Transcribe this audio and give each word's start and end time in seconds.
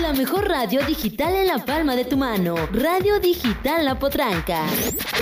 La 0.00 0.12
mejor 0.12 0.46
radio 0.48 0.84
digital 0.84 1.34
en 1.34 1.46
la 1.46 1.64
palma 1.64 1.96
de 1.96 2.04
tu 2.04 2.16
mano. 2.16 2.54
Radio 2.72 3.18
Digital 3.20 3.84
La 3.84 3.98
Potranca. 3.98 4.62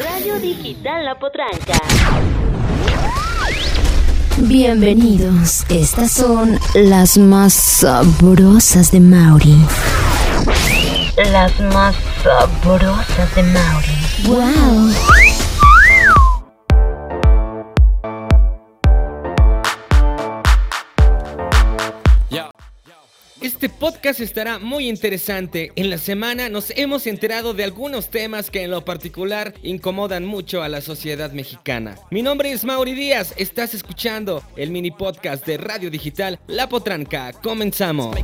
Radio 0.02 0.38
Digital 0.40 1.04
La 1.04 1.18
Potranca. 1.18 1.78
Bienvenidos. 4.38 5.64
Estas 5.68 6.12
son 6.12 6.58
las 6.74 7.16
más 7.16 7.52
sabrosas 7.52 8.90
de 8.90 9.00
Mauri. 9.00 9.56
Las 11.30 11.58
más 11.60 11.94
sabrosas 12.24 13.34
de 13.34 13.42
Mauri. 13.42 13.98
¡Wow! 14.26 15.21
Este 23.62 23.76
podcast 23.78 24.18
estará 24.18 24.58
muy 24.58 24.88
interesante. 24.88 25.70
En 25.76 25.88
la 25.88 25.96
semana 25.96 26.48
nos 26.48 26.70
hemos 26.70 27.06
enterado 27.06 27.54
de 27.54 27.62
algunos 27.62 28.08
temas 28.08 28.50
que 28.50 28.64
en 28.64 28.72
lo 28.72 28.84
particular 28.84 29.54
incomodan 29.62 30.24
mucho 30.24 30.64
a 30.64 30.68
la 30.68 30.80
sociedad 30.80 31.30
mexicana. 31.30 31.96
Mi 32.10 32.22
nombre 32.22 32.50
es 32.50 32.64
Mauri 32.64 32.94
Díaz, 32.94 33.34
estás 33.36 33.72
escuchando 33.74 34.42
el 34.56 34.72
mini 34.72 34.90
podcast 34.90 35.46
de 35.46 35.58
Radio 35.58 35.92
Digital 35.92 36.40
La 36.48 36.68
Potranca. 36.68 37.30
Comenzamos. 37.34 38.16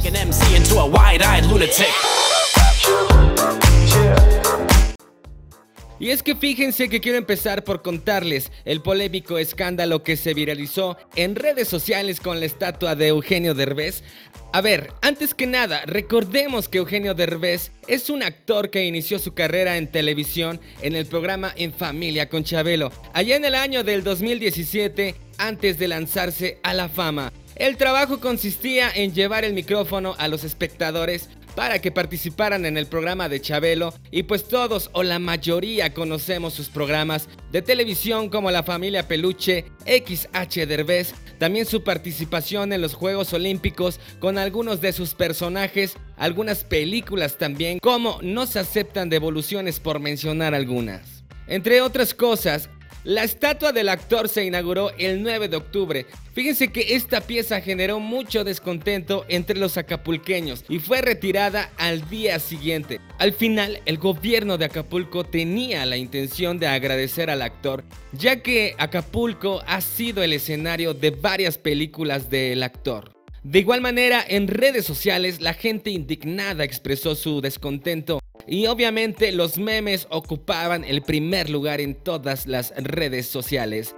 Y 6.00 6.10
es 6.10 6.22
que 6.22 6.36
fíjense 6.36 6.88
que 6.88 7.00
quiero 7.00 7.18
empezar 7.18 7.64
por 7.64 7.82
contarles 7.82 8.52
el 8.64 8.80
polémico 8.80 9.38
escándalo 9.38 10.02
que 10.02 10.16
se 10.16 10.32
viralizó 10.32 10.96
en 11.16 11.34
redes 11.34 11.68
sociales 11.68 12.20
con 12.20 12.38
la 12.38 12.46
estatua 12.46 12.94
de 12.94 13.08
Eugenio 13.08 13.54
Derbez. 13.54 14.04
A 14.52 14.60
ver, 14.60 14.92
antes 15.02 15.34
que 15.34 15.46
nada, 15.46 15.82
recordemos 15.86 16.68
que 16.68 16.78
Eugenio 16.78 17.14
Derbez 17.14 17.72
es 17.86 18.10
un 18.10 18.22
actor 18.22 18.70
que 18.70 18.86
inició 18.86 19.18
su 19.18 19.34
carrera 19.34 19.76
en 19.76 19.88
televisión 19.88 20.60
en 20.82 20.94
el 20.94 21.06
programa 21.06 21.52
En 21.56 21.72
Familia 21.72 22.28
con 22.28 22.44
Chabelo, 22.44 22.92
allá 23.12 23.36
en 23.36 23.44
el 23.44 23.54
año 23.54 23.84
del 23.84 24.04
2017, 24.04 25.16
antes 25.36 25.78
de 25.78 25.88
lanzarse 25.88 26.58
a 26.62 26.74
la 26.74 26.88
fama. 26.88 27.32
El 27.56 27.76
trabajo 27.76 28.20
consistía 28.20 28.88
en 28.94 29.12
llevar 29.12 29.44
el 29.44 29.52
micrófono 29.52 30.14
a 30.18 30.28
los 30.28 30.44
espectadores 30.44 31.28
para 31.58 31.80
que 31.80 31.90
participaran 31.90 32.64
en 32.66 32.76
el 32.78 32.86
programa 32.86 33.28
de 33.28 33.40
Chabelo 33.40 33.92
y 34.12 34.22
pues 34.22 34.46
todos 34.46 34.90
o 34.92 35.02
la 35.02 35.18
mayoría 35.18 35.92
conocemos 35.92 36.54
sus 36.54 36.68
programas 36.68 37.28
de 37.50 37.62
televisión 37.62 38.28
como 38.28 38.52
La 38.52 38.62
Familia 38.62 39.08
Peluche, 39.08 39.64
XH 39.84 40.68
Derbez, 40.68 41.14
también 41.40 41.66
su 41.66 41.82
participación 41.82 42.72
en 42.72 42.80
los 42.80 42.94
Juegos 42.94 43.32
Olímpicos 43.32 43.98
con 44.20 44.38
algunos 44.38 44.80
de 44.80 44.92
sus 44.92 45.14
personajes, 45.14 45.96
algunas 46.16 46.62
películas 46.62 47.38
también 47.38 47.80
como 47.80 48.20
No 48.22 48.46
se 48.46 48.60
aceptan 48.60 49.08
devoluciones 49.08 49.80
por 49.80 49.98
mencionar 49.98 50.54
algunas. 50.54 51.24
Entre 51.48 51.82
otras 51.82 52.14
cosas, 52.14 52.70
la 53.08 53.24
estatua 53.24 53.72
del 53.72 53.88
actor 53.88 54.28
se 54.28 54.44
inauguró 54.44 54.90
el 54.98 55.22
9 55.22 55.48
de 55.48 55.56
octubre. 55.56 56.04
Fíjense 56.34 56.68
que 56.68 56.94
esta 56.94 57.22
pieza 57.22 57.62
generó 57.62 58.00
mucho 58.00 58.44
descontento 58.44 59.24
entre 59.28 59.58
los 59.58 59.78
acapulqueños 59.78 60.62
y 60.68 60.78
fue 60.78 61.00
retirada 61.00 61.70
al 61.78 62.06
día 62.10 62.38
siguiente. 62.38 63.00
Al 63.18 63.32
final, 63.32 63.80
el 63.86 63.96
gobierno 63.96 64.58
de 64.58 64.66
Acapulco 64.66 65.24
tenía 65.24 65.86
la 65.86 65.96
intención 65.96 66.58
de 66.58 66.66
agradecer 66.66 67.30
al 67.30 67.40
actor, 67.40 67.82
ya 68.12 68.42
que 68.42 68.74
Acapulco 68.76 69.62
ha 69.66 69.80
sido 69.80 70.22
el 70.22 70.34
escenario 70.34 70.92
de 70.92 71.10
varias 71.10 71.56
películas 71.56 72.28
del 72.28 72.62
actor. 72.62 73.14
De 73.42 73.60
igual 73.60 73.80
manera, 73.80 74.22
en 74.28 74.48
redes 74.48 74.84
sociales 74.84 75.40
la 75.40 75.54
gente 75.54 75.88
indignada 75.88 76.62
expresó 76.62 77.14
su 77.14 77.40
descontento 77.40 78.20
y 78.48 78.66
obviamente 78.66 79.30
los 79.32 79.58
memes 79.58 80.06
ocupaban 80.10 80.84
el 80.84 81.02
primer 81.02 81.50
lugar 81.50 81.80
en 81.80 81.94
todas 81.94 82.46
las 82.46 82.72
redes 82.76 83.26
sociales. 83.26 83.94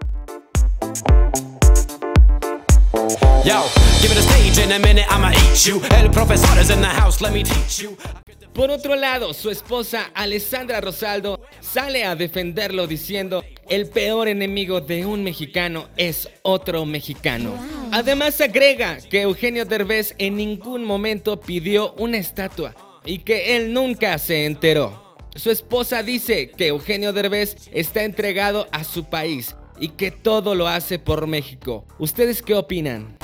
Por 8.52 8.70
otro 8.70 8.96
lado, 8.96 9.32
su 9.32 9.50
esposa 9.50 10.10
Alessandra 10.14 10.80
Rosaldo 10.80 11.40
sale 11.60 12.04
a 12.04 12.16
defenderlo 12.16 12.86
diciendo, 12.86 13.44
el 13.68 13.88
peor 13.88 14.28
enemigo 14.28 14.80
de 14.80 15.06
un 15.06 15.22
mexicano 15.22 15.88
es 15.96 16.28
otro 16.42 16.84
mexicano. 16.84 17.54
Además 17.92 18.40
agrega 18.40 18.98
que 18.98 19.22
Eugenio 19.22 19.64
Derbez 19.64 20.14
en 20.18 20.36
ningún 20.36 20.84
momento 20.84 21.40
pidió 21.40 21.92
una 21.94 22.18
estatua 22.18 22.74
y 23.04 23.18
que 23.18 23.56
él 23.56 23.72
nunca 23.72 24.18
se 24.18 24.46
enteró. 24.46 25.16
Su 25.34 25.50
esposa 25.50 26.02
dice 26.02 26.50
que 26.50 26.68
Eugenio 26.68 27.12
Derbez 27.12 27.56
está 27.72 28.04
entregado 28.04 28.68
a 28.72 28.84
su 28.84 29.04
país 29.04 29.56
y 29.78 29.90
que 29.90 30.10
todo 30.10 30.54
lo 30.54 30.68
hace 30.68 30.98
por 30.98 31.26
México. 31.26 31.86
¿Ustedes 31.98 32.42
qué 32.42 32.54
opinan? 32.54 33.16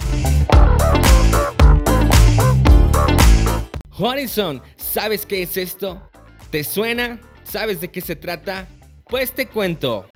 Horizon, 3.98 4.62
¿sabes 4.76 5.26
qué 5.26 5.42
es 5.42 5.56
esto? 5.56 6.10
¿Te 6.50 6.64
suena? 6.64 7.20
¿Sabes 7.44 7.80
de 7.80 7.88
qué 7.88 8.00
se 8.00 8.16
trata? 8.16 8.68
Pues 9.08 9.32
te 9.32 9.46
cuento. 9.46 10.06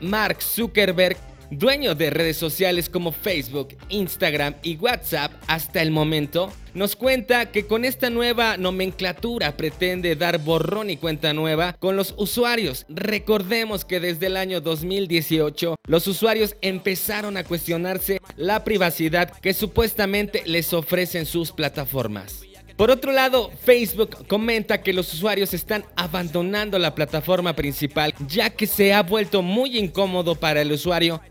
Mark 0.00 0.42
Zuckerberg 0.42 1.16
dueño 1.50 1.94
de 1.94 2.10
redes 2.10 2.36
sociales 2.36 2.88
como 2.88 3.12
Facebook, 3.12 3.76
Instagram 3.88 4.54
y 4.62 4.76
WhatsApp 4.76 5.32
hasta 5.46 5.82
el 5.82 5.90
momento, 5.90 6.52
nos 6.74 6.96
cuenta 6.96 7.50
que 7.52 7.66
con 7.66 7.84
esta 7.84 8.10
nueva 8.10 8.56
nomenclatura 8.56 9.56
pretende 9.56 10.16
dar 10.16 10.38
borrón 10.38 10.90
y 10.90 10.96
cuenta 10.96 11.32
nueva 11.32 11.74
con 11.78 11.96
los 11.96 12.14
usuarios. 12.18 12.84
Recordemos 12.88 13.84
que 13.84 14.00
desde 14.00 14.26
el 14.26 14.36
año 14.36 14.60
2018 14.60 15.76
los 15.86 16.06
usuarios 16.06 16.56
empezaron 16.60 17.36
a 17.36 17.44
cuestionarse 17.44 18.20
la 18.36 18.64
privacidad 18.64 19.30
que 19.30 19.54
supuestamente 19.54 20.42
les 20.46 20.72
ofrecen 20.72 21.26
sus 21.26 21.52
plataformas. 21.52 22.42
Por 22.76 22.90
otro 22.90 23.10
lado, 23.10 23.50
Facebook 23.64 24.26
comenta 24.26 24.82
que 24.82 24.92
los 24.92 25.12
usuarios 25.14 25.54
están 25.54 25.86
abandonando 25.96 26.78
la 26.78 26.94
plataforma 26.94 27.56
principal 27.56 28.14
ya 28.28 28.50
que 28.50 28.66
se 28.66 28.92
ha 28.92 29.02
vuelto 29.02 29.40
muy 29.40 29.78
incómodo 29.78 30.34
para 30.34 30.60
el 30.60 30.72
usuario 30.72 31.22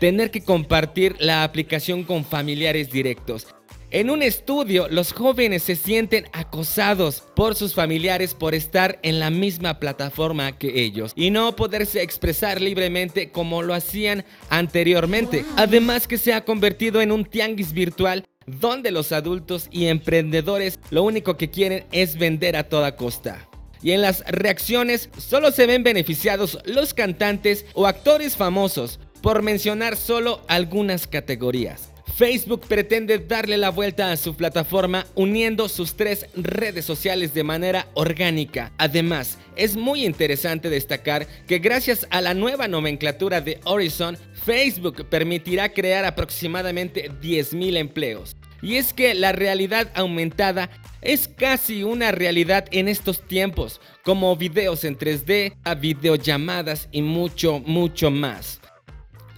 tener 0.00 0.30
que 0.32 0.42
compartir 0.42 1.14
la 1.20 1.44
aplicación 1.44 2.02
con 2.02 2.24
familiares 2.24 2.90
directos. 2.90 3.46
En 3.92 4.08
un 4.08 4.22
estudio, 4.22 4.88
los 4.88 5.12
jóvenes 5.12 5.64
se 5.64 5.74
sienten 5.74 6.26
acosados 6.32 7.24
por 7.34 7.56
sus 7.56 7.74
familiares 7.74 8.34
por 8.34 8.54
estar 8.54 9.00
en 9.02 9.18
la 9.18 9.30
misma 9.30 9.80
plataforma 9.80 10.56
que 10.56 10.82
ellos 10.82 11.12
y 11.16 11.30
no 11.30 11.56
poderse 11.56 12.00
expresar 12.00 12.60
libremente 12.60 13.30
como 13.30 13.62
lo 13.62 13.74
hacían 13.74 14.24
anteriormente. 14.48 15.44
Además 15.56 16.06
que 16.06 16.18
se 16.18 16.32
ha 16.32 16.44
convertido 16.44 17.00
en 17.00 17.10
un 17.10 17.24
tianguis 17.24 17.72
virtual 17.72 18.24
donde 18.46 18.92
los 18.92 19.10
adultos 19.10 19.66
y 19.72 19.86
emprendedores 19.86 20.78
lo 20.90 21.02
único 21.02 21.36
que 21.36 21.50
quieren 21.50 21.84
es 21.90 22.16
vender 22.16 22.56
a 22.56 22.68
toda 22.68 22.94
costa. 22.94 23.48
Y 23.82 23.90
en 23.92 24.02
las 24.02 24.24
reacciones 24.26 25.10
solo 25.18 25.50
se 25.50 25.66
ven 25.66 25.82
beneficiados 25.82 26.58
los 26.64 26.94
cantantes 26.94 27.66
o 27.74 27.86
actores 27.86 28.36
famosos, 28.36 29.00
por 29.22 29.42
mencionar 29.42 29.96
solo 29.96 30.40
algunas 30.48 31.06
categorías. 31.06 31.90
Facebook 32.20 32.66
pretende 32.68 33.18
darle 33.18 33.56
la 33.56 33.70
vuelta 33.70 34.12
a 34.12 34.16
su 34.18 34.34
plataforma 34.34 35.06
uniendo 35.14 35.70
sus 35.70 35.94
tres 35.94 36.26
redes 36.34 36.84
sociales 36.84 37.32
de 37.32 37.44
manera 37.44 37.86
orgánica. 37.94 38.72
Además, 38.76 39.38
es 39.56 39.74
muy 39.74 40.04
interesante 40.04 40.68
destacar 40.68 41.26
que 41.46 41.60
gracias 41.60 42.06
a 42.10 42.20
la 42.20 42.34
nueva 42.34 42.68
nomenclatura 42.68 43.40
de 43.40 43.58
Horizon, 43.64 44.18
Facebook 44.44 45.06
permitirá 45.08 45.70
crear 45.70 46.04
aproximadamente 46.04 47.10
10.000 47.10 47.78
empleos. 47.78 48.36
Y 48.60 48.76
es 48.76 48.92
que 48.92 49.14
la 49.14 49.32
realidad 49.32 49.90
aumentada 49.94 50.68
es 51.00 51.28
casi 51.28 51.82
una 51.82 52.12
realidad 52.12 52.66
en 52.70 52.88
estos 52.88 53.26
tiempos, 53.26 53.80
como 54.04 54.36
videos 54.36 54.84
en 54.84 54.98
3D, 54.98 55.56
a 55.64 55.74
videollamadas 55.74 56.88
y 56.92 57.00
mucho, 57.00 57.60
mucho 57.60 58.10
más. 58.10 58.60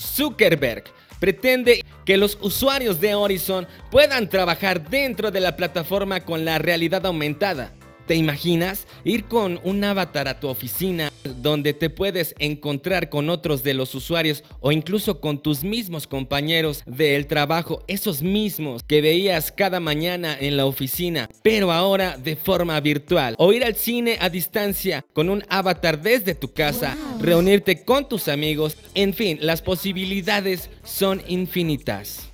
Zuckerberg 0.03 0.85
pretende 1.21 1.85
que 2.05 2.17
los 2.17 2.37
usuarios 2.41 3.01
de 3.01 3.15
Horizon 3.15 3.67
puedan 3.91 4.29
trabajar 4.29 4.89
dentro 4.89 5.31
de 5.31 5.41
la 5.41 5.57
plataforma 5.57 6.21
con 6.21 6.45
la 6.45 6.59
realidad 6.59 7.07
aumentada. 7.07 7.73
¿Te 8.13 8.17
imaginas 8.17 8.87
ir 9.05 9.25
con 9.25 9.59
un 9.65 9.83
avatar 9.83 10.29
a 10.29 10.39
tu 10.39 10.49
oficina 10.49 11.11
donde 11.25 11.73
te 11.73 11.89
puedes 11.89 12.35
encontrar 12.39 13.09
con 13.09 13.31
otros 13.31 13.63
de 13.63 13.73
los 13.73 13.95
usuarios 13.95 14.45
o 14.61 14.71
incluso 14.71 15.19
con 15.19 15.43
tus 15.43 15.65
mismos 15.65 16.07
compañeros 16.07 16.83
del 16.85 17.27
trabajo, 17.27 17.83
esos 17.87 18.21
mismos 18.21 18.83
que 18.83 19.01
veías 19.01 19.51
cada 19.51 19.81
mañana 19.81 20.37
en 20.39 20.59
la 20.59 20.67
oficina, 20.67 21.31
pero 21.43 21.73
ahora 21.73 22.19
de 22.19 22.37
forma 22.37 22.79
virtual? 22.81 23.35
O 23.39 23.51
ir 23.55 23.65
al 23.65 23.77
cine 23.77 24.19
a 24.21 24.29
distancia 24.29 25.03
con 25.15 25.31
un 25.31 25.43
avatar 25.49 26.03
desde 26.03 26.35
tu 26.35 26.53
casa, 26.53 26.99
reunirte 27.19 27.83
con 27.83 28.11
tus 28.11 28.29
amigos, 28.29 28.77
en 28.95 29.15
fin, 29.15 29.39
las 29.41 29.63
posibilidades 29.63 30.69
son 30.85 31.23
infinitas. 31.29 32.29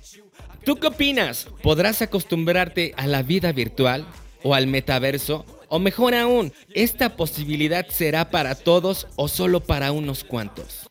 ¿Tú 0.65 0.75
qué 0.75 0.87
opinas? 0.87 1.47
¿Podrás 1.63 2.01
acostumbrarte 2.01 2.93
a 2.97 3.07
la 3.07 3.23
vida 3.23 3.53
virtual 3.53 4.05
o 4.43 4.53
al 4.53 4.67
metaverso? 4.67 5.45
O 5.71 5.77
mejor 5.77 6.15
aún, 6.15 6.51
¿esta 6.73 7.15
posibilidad 7.15 7.85
será 7.89 8.31
para 8.31 8.55
todos 8.55 9.05
o 9.15 9.27
solo 9.27 9.59
para 9.59 9.91
unos 9.91 10.23
cuantos? 10.23 10.89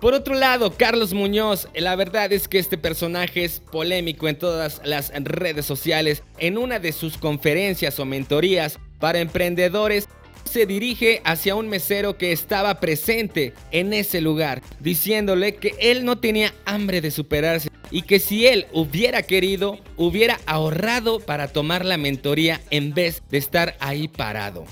Por 0.00 0.12
otro 0.12 0.34
lado, 0.34 0.70
Carlos 0.76 1.14
Muñoz, 1.14 1.66
la 1.74 1.96
verdad 1.96 2.30
es 2.30 2.46
que 2.46 2.58
este 2.58 2.76
personaje 2.76 3.44
es 3.44 3.60
polémico 3.60 4.28
en 4.28 4.38
todas 4.38 4.82
las 4.84 5.10
redes 5.14 5.64
sociales. 5.64 6.22
En 6.36 6.58
una 6.58 6.78
de 6.78 6.92
sus 6.92 7.16
conferencias 7.16 7.98
o 7.98 8.04
mentorías 8.04 8.78
para 9.00 9.20
emprendedores, 9.20 10.10
se 10.54 10.66
dirige 10.66 11.20
hacia 11.24 11.56
un 11.56 11.68
mesero 11.68 12.16
que 12.16 12.30
estaba 12.30 12.78
presente 12.78 13.54
en 13.72 13.92
ese 13.92 14.20
lugar, 14.20 14.62
diciéndole 14.78 15.56
que 15.56 15.74
él 15.80 16.04
no 16.04 16.18
tenía 16.18 16.54
hambre 16.64 17.00
de 17.00 17.10
superarse 17.10 17.70
y 17.90 18.02
que 18.02 18.20
si 18.20 18.46
él 18.46 18.66
hubiera 18.72 19.24
querido, 19.24 19.80
hubiera 19.96 20.38
ahorrado 20.46 21.18
para 21.18 21.48
tomar 21.48 21.84
la 21.84 21.96
mentoría 21.96 22.60
en 22.70 22.94
vez 22.94 23.24
de 23.30 23.38
estar 23.38 23.74
ahí 23.80 24.06
parado. 24.06 24.64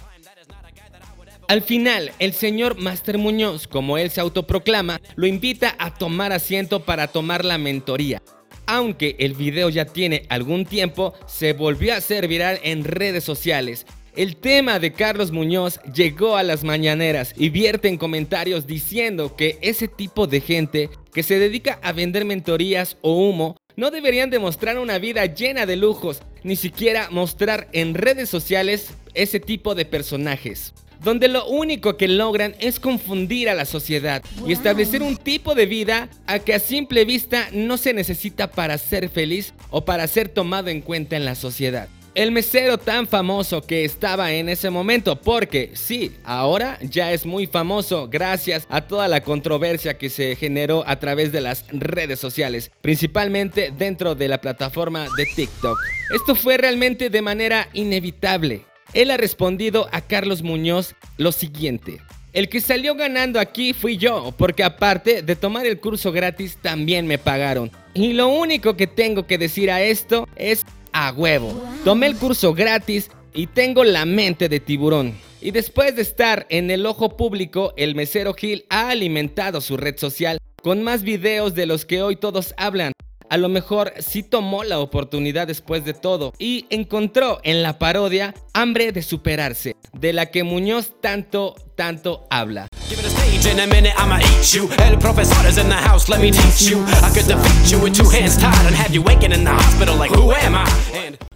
Al 1.48 1.62
final, 1.62 2.12
el 2.20 2.32
señor 2.32 2.78
Master 2.78 3.18
Muñoz, 3.18 3.66
como 3.66 3.98
él 3.98 4.12
se 4.12 4.20
autoproclama, 4.20 5.00
lo 5.16 5.26
invita 5.26 5.74
a 5.80 5.92
tomar 5.92 6.30
asiento 6.30 6.84
para 6.84 7.08
tomar 7.08 7.44
la 7.44 7.58
mentoría. 7.58 8.22
Aunque 8.66 9.16
el 9.18 9.34
video 9.34 9.68
ya 9.68 9.84
tiene 9.84 10.26
algún 10.28 10.64
tiempo, 10.64 11.12
se 11.26 11.54
volvió 11.54 11.92
a 11.92 11.96
hacer 11.96 12.28
viral 12.28 12.60
en 12.62 12.84
redes 12.84 13.24
sociales. 13.24 13.84
El 14.14 14.36
tema 14.36 14.78
de 14.78 14.92
Carlos 14.92 15.32
Muñoz 15.32 15.80
llegó 15.94 16.36
a 16.36 16.42
las 16.42 16.64
mañaneras 16.64 17.32
y 17.34 17.48
vierte 17.48 17.88
en 17.88 17.96
comentarios 17.96 18.66
diciendo 18.66 19.36
que 19.36 19.56
ese 19.62 19.88
tipo 19.88 20.26
de 20.26 20.42
gente 20.42 20.90
que 21.14 21.22
se 21.22 21.38
dedica 21.38 21.78
a 21.82 21.92
vender 21.92 22.26
mentorías 22.26 22.98
o 23.00 23.14
humo 23.14 23.56
no 23.74 23.90
deberían 23.90 24.28
demostrar 24.28 24.78
una 24.78 24.98
vida 24.98 25.24
llena 25.24 25.64
de 25.64 25.76
lujos, 25.76 26.20
ni 26.42 26.56
siquiera 26.56 27.08
mostrar 27.10 27.68
en 27.72 27.94
redes 27.94 28.28
sociales 28.28 28.90
ese 29.14 29.40
tipo 29.40 29.74
de 29.74 29.86
personajes 29.86 30.74
donde 31.02 31.26
lo 31.26 31.46
único 31.46 31.96
que 31.96 32.06
logran 32.06 32.54
es 32.60 32.78
confundir 32.78 33.48
a 33.48 33.54
la 33.54 33.64
sociedad 33.64 34.22
y 34.46 34.52
establecer 34.52 35.02
un 35.02 35.16
tipo 35.16 35.56
de 35.56 35.66
vida 35.66 36.08
a 36.28 36.38
que 36.38 36.54
a 36.54 36.60
simple 36.60 37.04
vista 37.04 37.48
no 37.52 37.76
se 37.76 37.92
necesita 37.92 38.52
para 38.52 38.78
ser 38.78 39.08
feliz 39.08 39.52
o 39.70 39.84
para 39.84 40.06
ser 40.06 40.28
tomado 40.28 40.68
en 40.68 40.80
cuenta 40.80 41.16
en 41.16 41.24
la 41.24 41.34
sociedad. 41.34 41.88
El 42.14 42.30
mesero 42.30 42.76
tan 42.76 43.08
famoso 43.08 43.62
que 43.62 43.86
estaba 43.86 44.34
en 44.34 44.50
ese 44.50 44.68
momento, 44.68 45.18
porque 45.18 45.70
sí, 45.72 46.12
ahora 46.24 46.78
ya 46.82 47.10
es 47.10 47.24
muy 47.24 47.46
famoso 47.46 48.06
gracias 48.06 48.66
a 48.68 48.82
toda 48.82 49.08
la 49.08 49.22
controversia 49.22 49.96
que 49.96 50.10
se 50.10 50.36
generó 50.36 50.84
a 50.86 50.98
través 50.98 51.32
de 51.32 51.40
las 51.40 51.64
redes 51.70 52.20
sociales, 52.20 52.70
principalmente 52.82 53.72
dentro 53.74 54.14
de 54.14 54.28
la 54.28 54.42
plataforma 54.42 55.08
de 55.16 55.24
TikTok. 55.24 55.78
Esto 56.14 56.34
fue 56.34 56.58
realmente 56.58 57.08
de 57.08 57.22
manera 57.22 57.70
inevitable. 57.72 58.66
Él 58.92 59.10
ha 59.10 59.16
respondido 59.16 59.88
a 59.90 60.02
Carlos 60.02 60.42
Muñoz 60.42 60.94
lo 61.16 61.32
siguiente. 61.32 61.98
El 62.34 62.50
que 62.50 62.60
salió 62.60 62.94
ganando 62.94 63.40
aquí 63.40 63.72
fui 63.72 63.96
yo, 63.96 64.34
porque 64.36 64.64
aparte 64.64 65.22
de 65.22 65.34
tomar 65.34 65.64
el 65.64 65.80
curso 65.80 66.12
gratis 66.12 66.58
también 66.60 67.06
me 67.06 67.16
pagaron. 67.16 67.70
Y 67.94 68.12
lo 68.12 68.28
único 68.28 68.76
que 68.76 68.86
tengo 68.86 69.26
que 69.26 69.38
decir 69.38 69.70
a 69.70 69.82
esto 69.82 70.28
es 70.36 70.66
a 70.92 71.12
huevo. 71.12 71.60
Tomé 71.84 72.06
el 72.06 72.16
curso 72.16 72.54
gratis 72.54 73.10
y 73.34 73.46
tengo 73.46 73.84
la 73.84 74.04
mente 74.04 74.48
de 74.48 74.60
tiburón. 74.60 75.14
Y 75.40 75.50
después 75.50 75.96
de 75.96 76.02
estar 76.02 76.46
en 76.50 76.70
el 76.70 76.86
ojo 76.86 77.16
público, 77.16 77.74
el 77.76 77.94
mesero 77.94 78.34
Gil 78.34 78.64
ha 78.70 78.90
alimentado 78.90 79.60
su 79.60 79.76
red 79.76 79.96
social 79.96 80.38
con 80.62 80.82
más 80.82 81.02
videos 81.02 81.54
de 81.54 81.66
los 81.66 81.84
que 81.84 82.02
hoy 82.02 82.16
todos 82.16 82.54
hablan 82.56 82.92
a 83.32 83.38
lo 83.38 83.48
mejor 83.48 83.94
sí 83.98 84.22
tomó 84.22 84.62
la 84.62 84.78
oportunidad 84.78 85.46
después 85.46 85.86
de 85.86 85.94
todo 85.94 86.34
y 86.38 86.66
encontró 86.68 87.40
en 87.44 87.62
la 87.62 87.78
parodia 87.78 88.34
hambre 88.52 88.92
de 88.92 89.00
superarse, 89.00 89.74
de 89.94 90.12
la 90.12 90.26
que 90.26 90.44
Muñoz 90.44 91.00
tanto, 91.00 91.54
tanto 91.74 92.26
habla. 92.28 92.68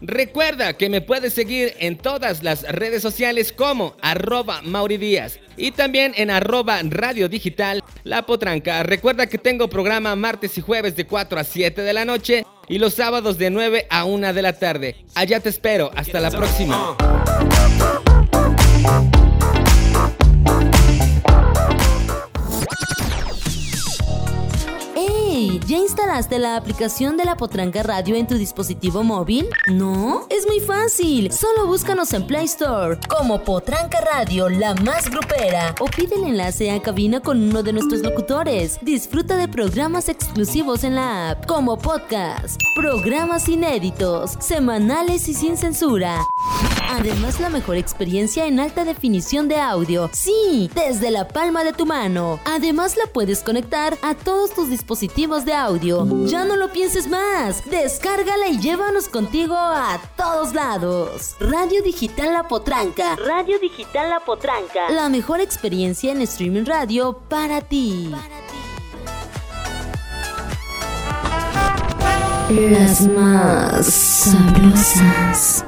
Recuerda 0.00 0.74
que 0.74 0.88
me 0.88 1.00
puedes 1.00 1.32
seguir 1.32 1.74
en 1.80 1.98
todas 1.98 2.44
las 2.44 2.62
redes 2.62 3.02
sociales 3.02 3.52
como 3.52 3.96
arroba 4.02 4.62
Mauri 4.62 4.98
Díaz 4.98 5.40
y 5.56 5.72
también 5.72 6.12
en 6.16 6.30
arroba 6.30 6.78
Radio 6.84 7.28
Digital 7.28 7.82
La 8.04 8.24
Potranca. 8.24 8.84
Recuerda 8.84 9.26
que 9.26 9.38
tengo 9.38 9.68
programa 9.68 10.14
martes 10.14 10.56
y 10.58 10.60
jueves 10.60 10.94
de 10.94 11.06
4 11.08 11.40
a 11.40 11.44
7 11.44 11.82
de 11.82 11.92
la 11.92 12.04
noche 12.04 12.46
y 12.68 12.78
los 12.78 12.94
sábados 12.94 13.36
de 13.36 13.50
9 13.50 13.88
a 13.90 14.04
1 14.04 14.32
de 14.32 14.42
la 14.42 14.52
tarde. 14.52 14.96
Allá 15.16 15.40
te 15.40 15.48
espero. 15.48 15.90
Hasta 15.96 16.20
la 16.20 16.30
próxima. 16.30 16.96
¿Ya 25.66 25.78
instalaste 25.78 26.38
la 26.38 26.56
aplicación 26.56 27.16
de 27.16 27.24
la 27.24 27.36
Potranca 27.36 27.82
Radio 27.82 28.16
en 28.16 28.26
tu 28.26 28.34
dispositivo 28.36 29.02
móvil? 29.02 29.48
¿No? 29.68 30.26
Es 30.28 30.46
muy 30.46 30.60
fácil. 30.60 31.32
Solo 31.32 31.66
búscanos 31.66 32.12
en 32.12 32.26
Play 32.26 32.46
Store 32.46 32.98
como 33.08 33.42
Potranca 33.42 34.00
Radio, 34.00 34.48
la 34.48 34.74
más 34.74 35.08
grupera. 35.10 35.74
O 35.80 35.86
pide 35.86 36.16
el 36.16 36.24
enlace 36.24 36.70
a 36.70 36.82
cabina 36.82 37.20
con 37.20 37.40
uno 37.40 37.62
de 37.62 37.72
nuestros 37.72 38.02
locutores. 38.02 38.78
Disfruta 38.82 39.36
de 39.36 39.48
programas 39.48 40.08
exclusivos 40.08 40.84
en 40.84 40.96
la 40.96 41.30
app, 41.30 41.46
como 41.46 41.78
podcast, 41.78 42.60
programas 42.74 43.48
inéditos, 43.48 44.36
semanales 44.40 45.28
y 45.28 45.34
sin 45.34 45.56
censura. 45.56 46.26
Además, 46.88 47.40
la 47.40 47.50
mejor 47.50 47.76
experiencia 47.76 48.46
en 48.46 48.60
alta 48.60 48.84
definición 48.84 49.48
de 49.48 49.56
audio. 49.56 50.10
Sí, 50.12 50.70
desde 50.74 51.10
la 51.10 51.28
palma 51.28 51.64
de 51.64 51.72
tu 51.72 51.86
mano. 51.86 52.40
Además, 52.44 52.96
la 52.96 53.06
puedes 53.12 53.42
conectar 53.42 53.96
a 54.02 54.14
todos 54.14 54.52
tus 54.54 54.70
dispositivos 54.70 55.44
de 55.44 55.54
audio. 55.54 56.06
Ya 56.26 56.44
no 56.44 56.56
lo 56.56 56.72
pienses 56.72 57.08
más. 57.08 57.64
Descárgala 57.70 58.48
y 58.48 58.58
llévanos 58.58 59.08
contigo 59.08 59.56
a 59.56 60.00
todos 60.16 60.54
lados. 60.54 61.36
Radio 61.40 61.82
Digital 61.82 62.32
La 62.32 62.48
Potranca. 62.48 63.16
Radio 63.16 63.58
Digital 63.58 64.10
La 64.10 64.20
Potranca. 64.20 64.90
La 64.90 65.08
mejor 65.08 65.40
experiencia 65.40 66.12
en 66.12 66.22
streaming 66.22 66.64
radio 66.64 67.20
para 67.28 67.60
ti. 67.60 68.12
Las 72.48 73.00
más 73.00 73.86
sabrosas. 73.86 75.64